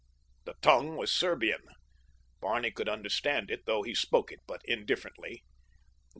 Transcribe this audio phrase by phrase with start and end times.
[0.45, 1.61] The tongue was Serbian.
[2.39, 5.43] Barney could understand it, though he spoke it but indifferently.